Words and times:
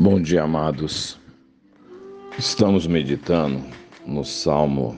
Bom 0.00 0.22
dia, 0.22 0.44
amados. 0.44 1.18
Estamos 2.38 2.86
meditando 2.86 3.60
no 4.06 4.24
Salmo 4.24 4.94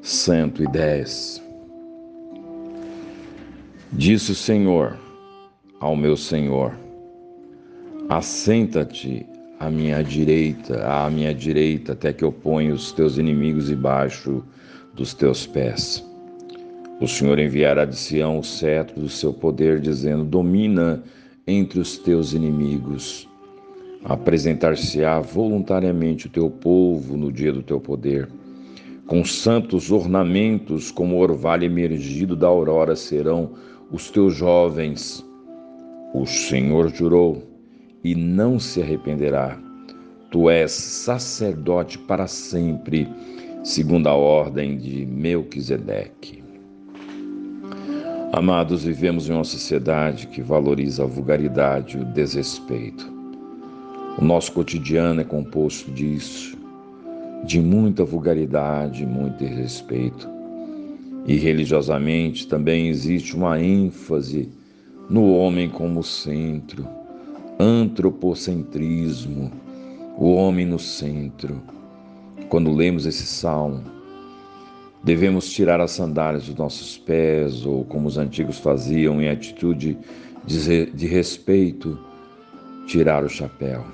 110. 0.00 1.42
Disse 3.92 4.32
o 4.32 4.34
Senhor 4.34 4.96
ao 5.78 5.94
meu 5.94 6.16
Senhor: 6.16 6.72
Assenta-te 8.08 9.26
à 9.58 9.68
minha 9.68 10.02
direita, 10.02 10.82
à 10.82 11.10
minha 11.10 11.34
direita, 11.34 11.92
até 11.92 12.10
que 12.10 12.24
eu 12.24 12.32
ponha 12.32 12.72
os 12.72 12.92
teus 12.92 13.18
inimigos 13.18 13.66
debaixo 13.66 14.42
dos 14.94 15.12
teus 15.12 15.46
pés. 15.46 16.02
O 17.02 17.06
Senhor 17.06 17.38
enviará 17.38 17.84
de 17.84 17.96
Sião 17.96 18.38
o 18.38 18.42
cetro 18.42 18.98
do 18.98 19.10
seu 19.10 19.34
poder, 19.34 19.78
dizendo: 19.78 20.24
Domina 20.24 21.04
entre 21.46 21.78
os 21.78 21.98
teus 21.98 22.32
inimigos 22.32 23.28
Apresentar-se-á 24.04 25.20
voluntariamente 25.20 26.26
o 26.26 26.30
teu 26.30 26.50
povo 26.50 27.16
no 27.16 27.30
dia 27.30 27.52
do 27.52 27.62
teu 27.62 27.78
poder. 27.78 28.28
Com 29.06 29.24
santos 29.24 29.90
ornamentos, 29.90 30.90
como 30.90 31.16
o 31.16 31.18
orvalho 31.18 31.64
emergido 31.64 32.34
da 32.34 32.46
aurora, 32.46 32.96
serão 32.96 33.50
os 33.90 34.10
teus 34.10 34.34
jovens. 34.34 35.24
O 36.14 36.24
Senhor 36.24 36.88
jurou 36.88 37.42
e 38.02 38.14
não 38.14 38.58
se 38.58 38.80
arrependerá. 38.80 39.58
Tu 40.30 40.48
és 40.48 40.70
sacerdote 40.70 41.98
para 41.98 42.26
sempre, 42.26 43.06
segundo 43.62 44.06
a 44.06 44.14
ordem 44.14 44.78
de 44.78 45.04
Melquisedeque. 45.04 46.42
Amados, 48.32 48.84
vivemos 48.84 49.28
em 49.28 49.32
uma 49.32 49.44
sociedade 49.44 50.28
que 50.28 50.40
valoriza 50.40 51.02
a 51.02 51.06
vulgaridade 51.06 51.98
e 51.98 52.00
o 52.00 52.04
desrespeito. 52.04 53.19
O 54.18 54.24
nosso 54.24 54.52
cotidiano 54.52 55.20
é 55.20 55.24
composto 55.24 55.90
disso, 55.90 56.58
de 57.44 57.60
muita 57.60 58.04
vulgaridade, 58.04 59.06
muito 59.06 59.44
respeito. 59.44 60.28
E 61.26 61.36
religiosamente 61.36 62.46
também 62.46 62.88
existe 62.88 63.36
uma 63.36 63.60
ênfase 63.60 64.48
no 65.08 65.32
homem 65.32 65.68
como 65.68 66.02
centro, 66.02 66.86
antropocentrismo, 67.58 69.50
o 70.18 70.34
homem 70.34 70.66
no 70.66 70.78
centro. 70.78 71.62
Quando 72.48 72.74
lemos 72.74 73.06
esse 73.06 73.26
salmo, 73.26 73.82
devemos 75.02 75.50
tirar 75.50 75.80
as 75.80 75.92
sandálias 75.92 76.46
dos 76.46 76.56
nossos 76.56 76.98
pés, 76.98 77.64
ou 77.64 77.84
como 77.84 78.06
os 78.06 78.18
antigos 78.18 78.58
faziam 78.58 79.20
em 79.22 79.28
atitude 79.28 79.96
de 80.46 81.06
respeito, 81.06 81.98
tirar 82.86 83.24
o 83.24 83.28
chapéu. 83.28 83.84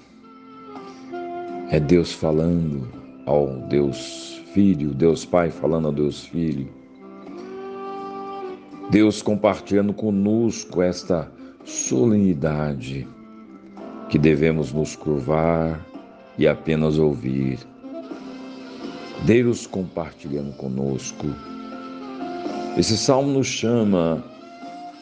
É 1.71 1.81
Deus 1.81 2.13
falando 2.13 2.89
ao 3.27 3.49
Deus 3.69 4.41
Filho, 4.55 4.95
Deus 4.95 5.25
Pai 5.25 5.51
falando 5.51 5.87
ao 5.87 5.93
Deus 5.93 6.25
Filho. 6.25 6.69
Deus 8.91 9.21
compartilhando 9.21 9.93
conosco 9.93 10.81
esta 10.81 11.31
solenidade 11.65 13.07
que 14.09 14.19
devemos 14.19 14.73
nos 14.73 14.95
curvar 14.95 15.85
e 16.39 16.47
apenas 16.47 16.99
ouvir. 16.99 17.59
Deus 19.25 19.67
compartilhando 19.67 20.53
conosco. 20.53 21.27
Esse 22.79 22.97
salmo 22.97 23.33
nos 23.33 23.47
chama 23.47 24.23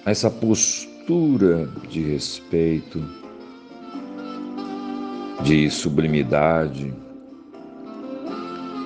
a 0.06 0.10
essa 0.10 0.30
postura 0.30 1.68
de 1.90 2.00
respeito 2.00 3.04
de 5.44 5.70
sublimidade, 5.70 6.94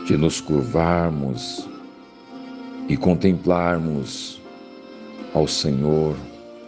de 0.05 0.17
nos 0.17 0.41
curvarmos 0.41 1.69
e 2.89 2.97
contemplarmos 2.97 4.41
ao 5.33 5.47
Senhor 5.47 6.17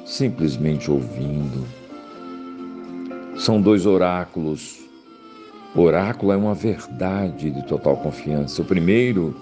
simplesmente 0.04 0.88
ouvindo. 0.88 1.66
São 3.36 3.60
dois 3.60 3.84
oráculos. 3.84 4.78
Oráculo 5.74 6.30
é 6.32 6.36
uma 6.36 6.54
verdade 6.54 7.50
de 7.50 7.66
total 7.66 7.96
confiança. 7.96 8.62
O 8.62 8.64
primeiro 8.64 9.36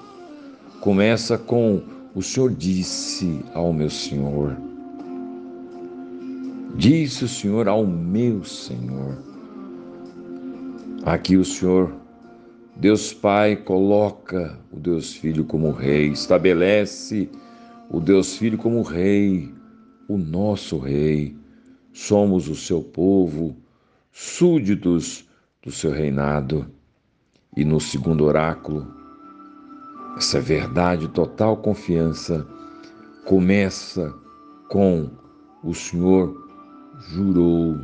começa 0.81 1.37
com: 1.37 1.83
O 2.15 2.23
Senhor 2.23 2.55
disse 2.55 3.45
ao 3.53 3.71
meu 3.71 3.91
Senhor. 3.91 4.57
Disse 6.75 7.25
o 7.25 7.29
Senhor 7.29 7.69
ao 7.69 7.85
meu 7.85 8.45
Senhor. 8.45 9.29
Aqui 11.09 11.39
o 11.39 11.45
Senhor, 11.45 11.91
Deus 12.77 13.15
Pai, 13.15 13.57
coloca 13.57 14.59
o 14.71 14.79
Deus 14.79 15.15
Filho 15.15 15.43
como 15.43 15.71
rei, 15.71 16.09
estabelece 16.09 17.31
o 17.89 17.99
Deus 17.99 18.37
Filho 18.37 18.59
como 18.59 18.83
rei, 18.83 19.51
o 20.07 20.19
nosso 20.19 20.77
rei. 20.77 21.35
Somos 21.95 22.47
o 22.47 22.55
seu 22.55 22.83
povo, 22.83 23.57
súditos 24.13 25.27
do 25.63 25.71
seu 25.71 25.93
reinado. 25.93 26.71
E 27.57 27.65
no 27.65 27.81
segundo 27.81 28.27
oráculo, 28.27 28.87
essa 30.19 30.43
verdade, 30.43 31.09
total 31.09 31.57
confiança, 31.57 32.47
começa 33.25 34.15
com 34.69 35.09
o 35.65 35.73
Senhor 35.73 36.37
jurou. 36.99 37.79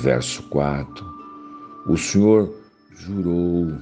Verso 0.00 0.42
4 0.48 1.17
o 1.88 1.96
Senhor 1.96 2.54
jurou. 2.94 3.72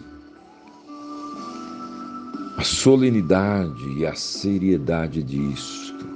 A 2.57 2.63
solenidade 2.63 3.99
e 3.99 4.07
a 4.07 4.15
seriedade 4.15 5.23
disto. 5.23 6.07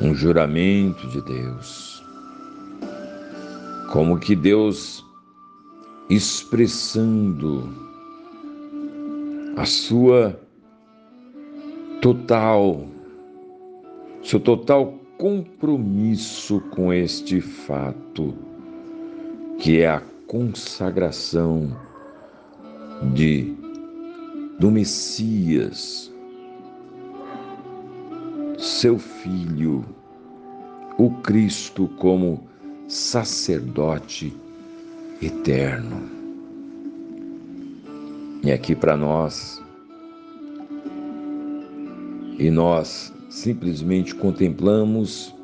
Um 0.00 0.14
juramento 0.14 1.06
de 1.08 1.22
Deus. 1.22 2.02
Como 3.92 4.18
que 4.18 4.36
Deus 4.36 5.04
expressando 6.10 7.72
a 9.56 9.64
sua 9.64 10.38
total, 12.00 12.86
seu 14.22 14.40
total 14.40 14.98
compromisso 15.18 16.60
com 16.70 16.92
este 16.92 17.40
fato, 17.40 18.34
que 19.58 19.80
é 19.80 19.88
a 19.88 20.02
consagração 20.30 21.76
de 23.12 23.52
do 24.60 24.70
Messias, 24.70 26.08
seu 28.56 28.96
filho, 28.96 29.84
o 30.96 31.10
Cristo 31.22 31.88
como 31.96 32.46
sacerdote 32.86 34.32
eterno. 35.20 36.00
E 38.44 38.52
aqui 38.52 38.76
para 38.76 38.96
nós, 38.96 39.60
e 42.38 42.48
nós 42.52 43.12
simplesmente 43.28 44.14
contemplamos 44.14 45.34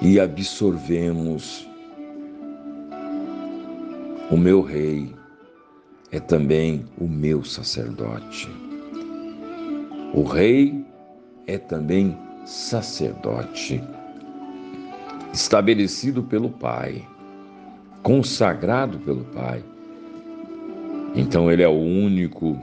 e 0.00 0.18
absorvemos 0.18 1.69
o 4.30 4.36
meu 4.36 4.62
rei 4.62 5.12
é 6.12 6.20
também 6.20 6.84
o 6.96 7.08
meu 7.08 7.42
sacerdote. 7.42 8.48
O 10.14 10.22
rei 10.22 10.84
é 11.48 11.58
também 11.58 12.16
sacerdote, 12.44 13.82
estabelecido 15.32 16.22
pelo 16.22 16.48
Pai, 16.48 17.04
consagrado 18.04 18.98
pelo 19.00 19.24
Pai. 19.24 19.64
Então 21.16 21.50
ele 21.50 21.64
é 21.64 21.68
o 21.68 21.72
único 21.72 22.56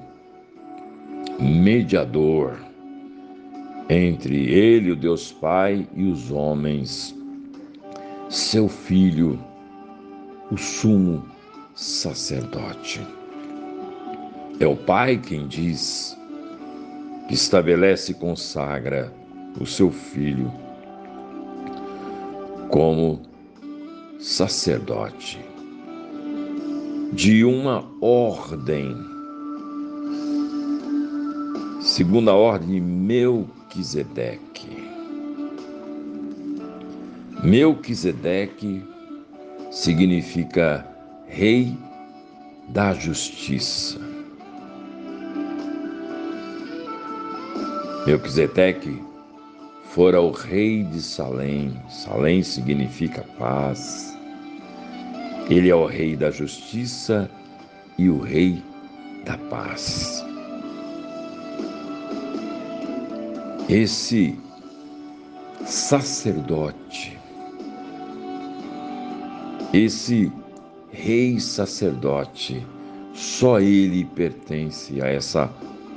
mediador 1.37 2.57
entre 3.89 4.49
ele, 4.49 4.91
o 4.91 4.95
Deus 4.95 5.33
Pai, 5.33 5.85
e 5.93 6.05
os 6.05 6.31
homens. 6.31 7.13
Seu 8.29 8.69
filho, 8.69 9.37
o 10.49 10.57
sumo 10.57 11.36
sacerdote. 11.77 13.07
É 14.59 14.65
o 14.65 14.75
Pai 14.75 15.17
quem 15.17 15.47
diz, 15.47 16.17
que 17.27 17.35
estabelece 17.35 18.13
e 18.13 18.15
consagra 18.15 19.13
o 19.61 19.65
seu 19.65 19.91
Filho 19.91 20.51
como 22.69 23.21
sacerdote 24.19 25.39
de 27.13 27.45
uma 27.45 27.85
ordem, 28.01 28.97
segundo 31.79 32.31
a 32.31 32.33
ordem 32.33 32.69
de 32.69 32.81
Melquisedeque. 32.81 34.89
Melquisedeque 37.43 38.83
significa 39.69 40.96
Rei 41.27 41.77
da 42.69 42.93
Justiça. 42.93 43.99
Melquisedeque 48.05 49.01
fora 49.89 50.21
o 50.21 50.31
rei 50.31 50.83
de 50.83 51.01
Salém. 51.01 51.73
Salém 51.89 52.41
significa 52.41 53.23
paz. 53.37 54.17
Ele 55.49 55.69
é 55.69 55.75
o 55.75 55.85
rei 55.85 56.15
da 56.15 56.31
justiça 56.31 57.29
e 57.97 58.09
o 58.09 58.19
rei 58.19 58.63
da 59.25 59.37
paz. 59.49 60.23
Esse 63.67 64.39
sacerdote, 65.65 67.19
esse 69.73 70.31
rei 70.97 71.39
sacerdote, 71.39 72.65
só 73.13 73.59
ele 73.59 74.03
pertence 74.03 74.99
a 74.99 75.07
essa 75.07 75.49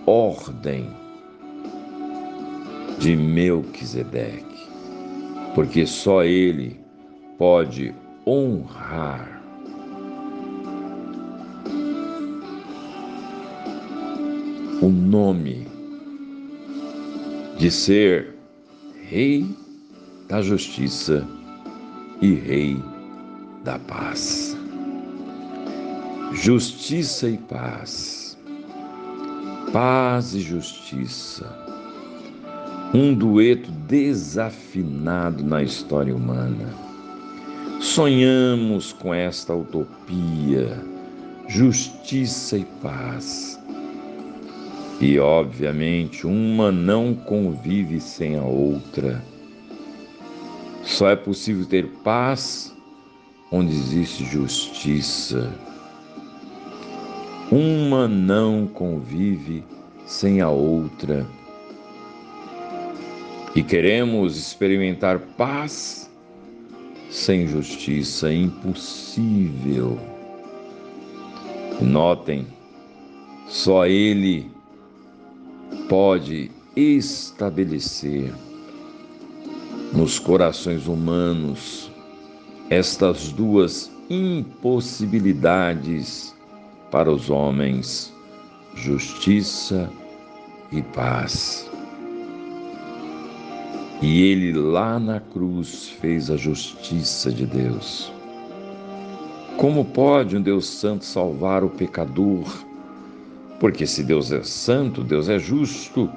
ordem 0.07 0.87
de 2.99 3.17
Melquisedeque, 3.17 4.69
porque 5.55 5.87
só 5.87 6.23
ele 6.23 6.79
pode 7.39 7.95
honrar 8.27 9.41
o 14.83 14.89
nome 14.89 15.67
de 17.57 17.71
ser 17.71 18.35
Rei 19.09 19.47
da 20.29 20.43
Justiça 20.43 21.27
e 22.21 22.35
Rei 22.35 22.83
da 23.65 23.79
Paz. 23.79 24.60
Justiça 26.33 27.29
e 27.29 27.37
paz, 27.37 28.39
paz 29.73 30.35
e 30.35 30.41
justiça 30.41 31.71
um 32.93 33.15
dueto 33.15 33.71
desafinado 33.71 35.45
na 35.45 35.63
história 35.63 36.15
humana. 36.15 36.75
Sonhamos 37.81 38.93
com 38.93 39.15
esta 39.15 39.55
utopia, 39.55 40.77
justiça 41.47 42.59
e 42.59 42.65
paz. 42.83 43.61
E, 45.01 45.19
obviamente, 45.19 46.27
uma 46.27 46.73
não 46.73 47.15
convive 47.15 48.01
sem 48.01 48.37
a 48.37 48.43
outra. 48.43 49.23
Só 50.83 51.09
é 51.09 51.17
possível 51.17 51.65
ter 51.65 51.87
paz 52.03 52.75
onde 53.53 53.73
existe 53.73 54.25
justiça. 54.25 55.51
Uma 57.51 58.07
não 58.07 58.69
convive 58.69 59.65
sem 60.07 60.41
a 60.41 60.49
outra 60.49 61.27
e 63.57 63.63
queremos 63.63 64.37
experimentar 64.37 65.19
paz 65.37 66.09
sem 67.11 67.49
justiça, 67.49 68.33
impossível. 68.33 69.99
Notem, 71.81 72.47
só 73.49 73.85
Ele 73.85 74.49
pode 75.89 76.53
estabelecer 76.77 78.33
nos 79.93 80.21
corações 80.21 80.87
humanos 80.87 81.91
estas 82.71 83.33
duas 83.33 83.91
impossibilidades 84.09 86.33
para 86.91 87.11
os 87.11 87.31
homens: 87.31 88.13
justiça 88.75 89.91
e 90.73 90.83
paz. 90.83 91.69
E 94.03 94.23
ele 94.23 94.53
lá 94.53 94.99
na 94.99 95.21
cruz 95.21 95.91
fez 96.01 96.31
a 96.31 96.37
justiça 96.37 97.31
de 97.31 97.45
Deus. 97.45 98.11
Como 99.59 99.85
pode 99.85 100.37
um 100.37 100.41
Deus 100.41 100.67
santo 100.67 101.05
salvar 101.05 101.63
o 101.63 101.69
pecador? 101.69 102.65
Porque 103.59 103.87
se 103.87 104.03
Deus 104.03 104.33
é 104.33 104.43
santo, 104.43 105.05
Deus 105.05 105.29
é 105.29 105.39
justo. 105.39 106.11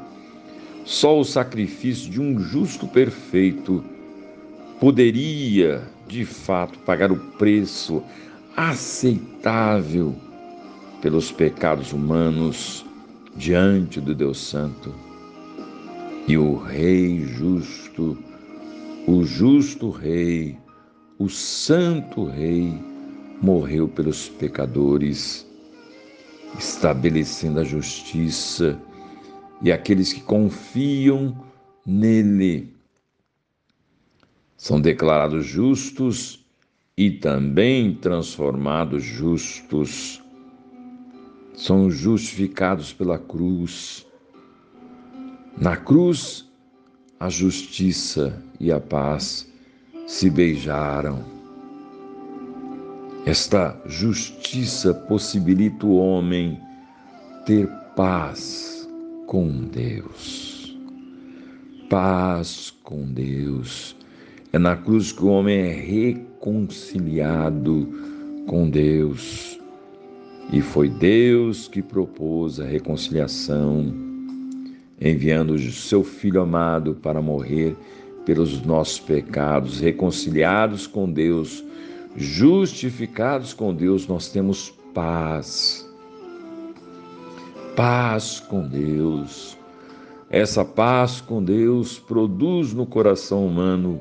Só 0.85 1.19
o 1.19 1.25
sacrifício 1.25 2.09
de 2.09 2.21
um 2.21 2.39
justo 2.39 2.87
perfeito 2.87 3.83
poderia, 4.79 5.81
de 6.07 6.23
fato, 6.23 6.79
pagar 6.79 7.11
o 7.11 7.17
preço 7.37 8.01
aceitável 8.55 10.15
pelos 11.03 11.33
pecados 11.33 11.91
humanos 11.91 12.85
diante 13.35 13.99
do 13.99 14.15
Deus 14.15 14.37
Santo. 14.37 14.95
E 16.29 16.37
o 16.37 16.55
Rei 16.55 17.25
justo, 17.25 18.17
o 19.05 19.25
justo 19.25 19.89
Rei, 19.89 20.57
o 21.19 21.27
Santo 21.27 22.23
Rei, 22.23 22.81
morreu 23.41 23.89
pelos 23.89 24.29
pecadores, 24.29 25.45
estabelecendo 26.57 27.59
a 27.59 27.65
justiça, 27.65 28.79
e 29.61 29.73
aqueles 29.73 30.13
que 30.13 30.21
confiam 30.21 31.35
nele 31.85 32.73
são 34.55 34.79
declarados 34.79 35.45
justos 35.45 36.45
e 36.95 37.11
também 37.11 37.93
transformados 37.93 39.03
justos. 39.03 40.22
São 41.53 41.89
justificados 41.89 42.93
pela 42.93 43.17
cruz 43.17 44.05
na 45.57 45.77
cruz, 45.77 46.49
a 47.19 47.29
justiça 47.29 48.43
e 48.59 48.71
a 48.71 48.79
paz 48.79 49.47
se 50.07 50.27
beijaram. 50.29 51.23
Esta 53.25 53.79
justiça 53.85 54.93
possibilita 54.93 55.85
o 55.85 55.95
homem 55.95 56.59
ter 57.45 57.69
paz 57.95 58.89
com 59.27 59.67
Deus. 59.67 60.77
Paz 61.87 62.73
com 62.83 63.05
Deus. 63.13 63.95
É 64.51 64.57
na 64.57 64.75
cruz 64.75 65.11
que 65.11 65.23
o 65.23 65.27
homem 65.27 65.59
é 65.59 65.71
reconciliado 65.71 67.87
com 68.47 68.67
Deus. 68.69 69.59
E 70.53 70.61
foi 70.61 70.87
Deus 70.87 71.67
que 71.67 71.81
propôs 71.81 72.59
a 72.59 72.63
reconciliação 72.63 73.91
enviando 75.01 75.55
o 75.55 75.59
seu 75.71 76.03
Filho 76.03 76.39
amado 76.41 76.93
para 76.93 77.19
morrer 77.19 77.75
pelos 78.23 78.61
nossos 78.61 78.99
pecados, 78.99 79.79
reconciliados 79.79 80.85
com 80.85 81.11
Deus, 81.11 81.65
justificados 82.15 83.51
com 83.51 83.73
Deus, 83.73 84.05
nós 84.05 84.29
temos 84.29 84.71
paz. 84.93 85.89
Paz 87.75 88.39
com 88.39 88.61
Deus. 88.67 89.57
Essa 90.29 90.63
paz 90.63 91.19
com 91.19 91.43
Deus 91.43 91.97
produz 91.97 92.73
no 92.73 92.85
coração 92.85 93.47
humano 93.47 93.99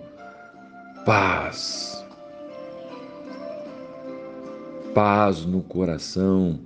paz. 1.07 2.02
Paz 4.95 5.47
no 5.47 5.63
coração. 5.63 6.61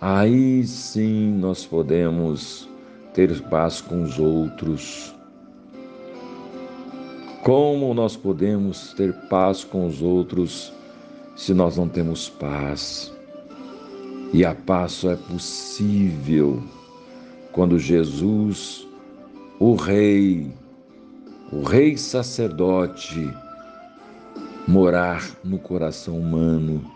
Aí 0.00 0.64
sim 0.66 1.38
nós 1.38 1.64
podemos 1.64 2.68
ter 3.14 3.40
paz 3.48 3.80
com 3.80 4.02
os 4.02 4.18
outros. 4.18 5.14
Como 7.44 7.94
nós 7.94 8.16
podemos 8.16 8.92
ter 8.94 9.12
paz 9.28 9.62
com 9.64 9.86
os 9.86 10.02
outros 10.02 10.72
se 11.36 11.54
nós 11.54 11.76
não 11.76 11.88
temos 11.88 12.28
paz? 12.28 13.12
E 14.32 14.44
a 14.44 14.54
paz 14.54 14.92
só 14.92 15.12
é 15.12 15.16
possível 15.16 16.62
quando 17.52 17.78
Jesus, 17.78 18.88
o 19.60 19.74
Rei, 19.74 20.50
o 21.52 21.62
Rei 21.62 21.96
sacerdote, 21.96 23.30
morar 24.66 25.22
no 25.44 25.58
coração 25.58 26.18
humano. 26.18 26.91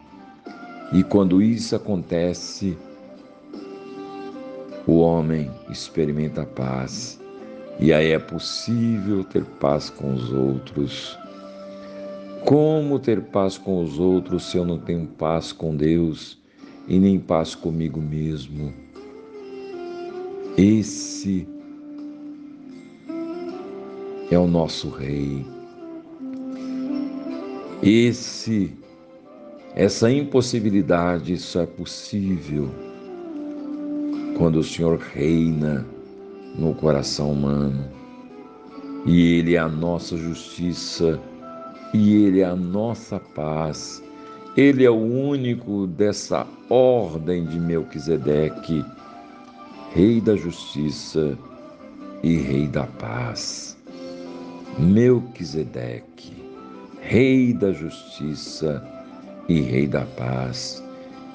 E 0.92 1.02
quando 1.02 1.42
isso 1.42 1.74
acontece, 1.74 2.76
o 4.86 4.98
homem 4.98 5.50
experimenta 5.68 6.42
a 6.42 6.46
paz 6.46 7.20
e 7.78 7.92
aí 7.92 8.12
é 8.12 8.18
possível 8.18 9.24
ter 9.24 9.44
paz 9.44 9.90
com 9.90 10.14
os 10.14 10.32
outros. 10.32 11.18
Como 12.44 12.98
ter 12.98 13.20
paz 13.20 13.58
com 13.58 13.82
os 13.82 13.98
outros 13.98 14.44
se 14.44 14.56
eu 14.56 14.64
não 14.64 14.78
tenho 14.78 15.06
paz 15.06 15.52
com 15.52 15.76
Deus 15.76 16.38
e 16.86 16.98
nem 16.98 17.18
paz 17.18 17.54
comigo 17.54 18.00
mesmo? 18.00 18.72
Esse 20.56 21.46
é 24.30 24.38
o 24.38 24.46
nosso 24.46 24.88
Rei. 24.88 25.44
Esse 27.82 28.72
Essa 29.76 30.10
impossibilidade 30.10 31.36
só 31.36 31.60
é 31.60 31.66
possível 31.66 32.70
quando 34.38 34.60
o 34.60 34.64
Senhor 34.64 34.98
reina 34.98 35.86
no 36.54 36.74
coração 36.74 37.32
humano. 37.32 37.84
E 39.04 39.34
Ele 39.34 39.54
é 39.54 39.58
a 39.58 39.68
nossa 39.68 40.16
justiça, 40.16 41.20
e 41.92 42.24
Ele 42.24 42.40
é 42.40 42.46
a 42.46 42.56
nossa 42.56 43.20
paz. 43.20 44.02
Ele 44.56 44.82
é 44.82 44.90
o 44.90 44.96
único 44.96 45.86
dessa 45.86 46.46
ordem 46.70 47.44
de 47.44 47.60
Melquisedeque, 47.60 48.82
Rei 49.92 50.22
da 50.22 50.36
justiça 50.36 51.38
e 52.22 52.34
Rei 52.38 52.66
da 52.66 52.84
paz. 52.84 53.76
Melquisedeque, 54.78 56.32
Rei 57.02 57.52
da 57.52 57.72
justiça 57.72 58.82
e 58.92 58.95
Rei 59.54 59.86
da 59.86 60.04
paz, 60.04 60.82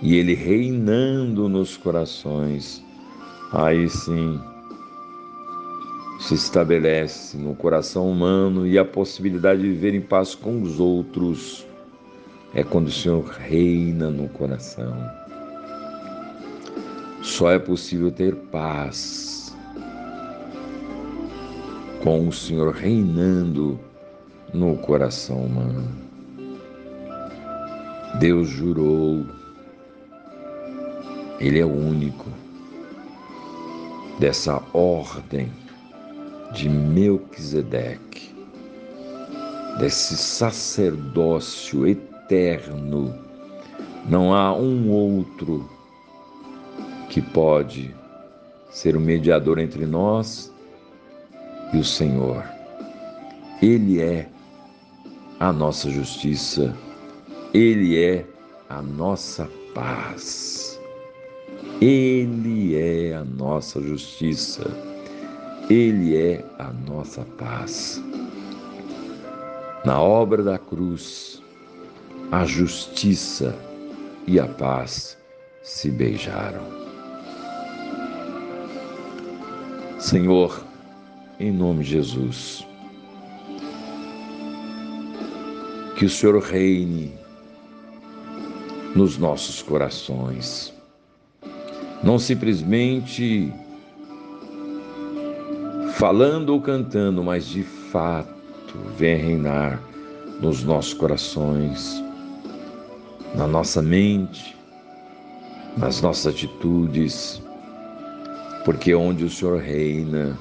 e 0.02 0.16
Ele 0.16 0.34
reinando 0.34 1.48
nos 1.48 1.78
corações, 1.78 2.84
aí 3.52 3.90
sim 3.90 4.40
se 6.20 6.36
estabelece 6.36 7.36
no 7.36 7.56
coração 7.56 8.10
humano 8.10 8.68
e 8.68 8.78
a 8.78 8.86
possibilidade 8.86 9.62
de 9.62 9.70
viver 9.70 9.96
em 9.96 10.02
paz 10.02 10.36
com 10.36 10.62
os 10.62 10.80
outros 10.80 11.66
é 12.54 12.64
quando 12.64 12.88
o 12.88 12.92
Senhor 12.92 13.26
reina 13.26 14.10
no 14.12 14.30
coração. 14.30 14.94
Só 17.24 17.52
é 17.52 17.58
possível 17.58 18.12
ter 18.12 18.36
paz 18.36 19.56
com 22.04 22.28
o 22.28 22.32
Senhor 22.32 22.74
reinando 22.74 23.80
no 24.54 24.78
coração 24.78 25.38
humano. 25.38 26.11
Deus 28.20 28.50
jurou, 28.50 29.26
Ele 31.40 31.60
é 31.60 31.66
o 31.66 31.72
único 31.72 32.30
dessa 34.20 34.62
ordem 34.74 35.52
de 36.54 36.70
Melquisedeque, 36.70 38.36
desse 39.80 40.16
sacerdócio 40.18 41.88
eterno. 41.88 43.16
Não 44.08 44.34
há 44.34 44.54
um 44.54 44.92
outro 44.92 45.68
que 47.10 47.22
pode 47.22 47.96
ser 48.70 48.96
o 48.96 49.00
mediador 49.00 49.58
entre 49.60 49.86
nós 49.86 50.54
e 51.74 51.78
o 51.78 51.84
Senhor. 51.84 52.44
Ele 53.62 54.02
é 54.02 54.28
a 55.40 55.52
nossa 55.52 55.90
justiça, 55.90 56.76
ele 57.54 58.02
é 58.02 58.26
a 58.70 58.82
nossa 58.82 59.50
paz. 59.74 60.80
Ele 61.82 62.76
é 62.78 63.14
a 63.14 63.26
nossa 63.26 63.82
justiça. 63.82 64.64
Ele 65.70 66.16
é 66.16 66.46
a 66.60 66.72
nossa 66.72 67.26
paz. 67.38 68.02
Na 69.84 70.02
obra 70.02 70.44
da 70.44 70.58
cruz, 70.58 71.42
a 72.32 72.46
justiça 72.46 73.54
e 74.26 74.40
a 74.40 74.48
paz 74.48 75.18
se 75.62 75.92
beijaram. 75.92 76.64
Senhor, 80.00 80.64
em 81.38 81.52
nome 81.52 81.84
de 81.84 81.92
Jesus, 81.92 82.66
que 85.98 86.06
o 86.06 86.10
Senhor 86.10 86.42
reine 86.42 87.20
nos 88.96 89.18
nossos 89.18 89.62
corações, 89.62 90.74
não 92.04 92.20
simplesmente 92.20 93.52
falando 95.94 96.50
ou 96.50 96.62
cantando, 96.62 97.24
mas 97.24 97.46
de 97.46 97.64
fato 97.64 98.78
vem 98.98 99.18
reinar 99.18 99.82
nos 100.42 100.64
nossos 100.64 100.94
corações, 100.94 102.04
na 103.36 103.48
nossa 103.48 103.82
mente, 103.82 104.58
nas 105.78 106.02
nossas 106.02 106.34
atitudes, 106.34 107.42
porque 108.66 108.94
onde 108.94 109.24
o 109.24 109.30
Senhor 109.30 109.60
reina, 109.60 110.38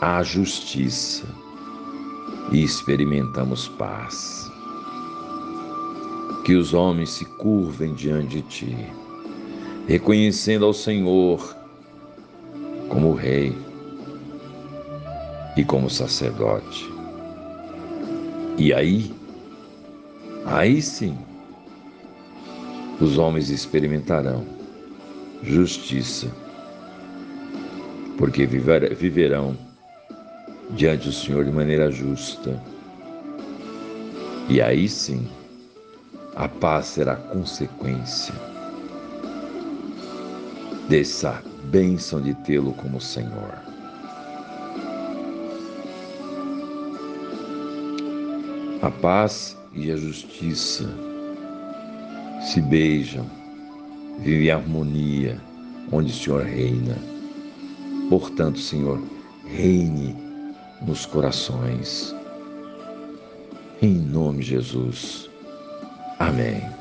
há 0.00 0.22
justiça 0.22 1.24
e 2.52 2.62
experimentamos 2.62 3.68
paz. 3.68 4.50
Que 6.46 6.54
os 6.54 6.72
homens 6.72 7.10
se 7.10 7.24
curvem 7.24 7.92
diante 7.92 8.36
de 8.36 8.42
Ti, 8.42 8.76
reconhecendo 9.88 10.64
ao 10.64 10.72
Senhor 10.72 11.56
como 12.88 13.14
Rei 13.14 13.52
e 15.56 15.64
como 15.64 15.90
sacerdote. 15.90 16.88
E 18.56 18.72
aí, 18.72 19.12
aí 20.44 20.80
sim, 20.80 21.18
os 23.00 23.18
homens 23.18 23.50
experimentarão 23.50 24.46
justiça, 25.42 26.30
porque 28.16 28.46
viverão 28.46 29.58
diante 30.76 31.08
do 31.08 31.12
Senhor 31.12 31.44
de 31.44 31.50
maneira 31.50 31.90
justa. 31.90 32.62
E 34.48 34.62
aí 34.62 34.88
sim, 34.88 35.26
a 36.36 36.46
paz 36.46 36.88
será 36.88 37.16
consequência 37.16 38.34
dessa 40.86 41.42
bênção 41.64 42.20
de 42.20 42.34
tê-lo 42.34 42.74
como 42.74 43.00
Senhor. 43.00 43.54
A 48.82 48.90
paz 48.90 49.56
e 49.72 49.90
a 49.90 49.96
justiça 49.96 50.84
se 52.42 52.60
beijam, 52.60 53.26
vivem 54.18 54.48
em 54.48 54.50
harmonia 54.50 55.40
onde 55.90 56.12
o 56.12 56.14
Senhor 56.14 56.44
reina. 56.44 56.98
Portanto, 58.10 58.58
Senhor, 58.58 59.02
reine 59.46 60.14
nos 60.82 61.06
corações. 61.06 62.14
Em 63.80 63.94
nome 63.94 64.40
de 64.40 64.50
Jesus. 64.50 65.30
Amém. 66.18 66.75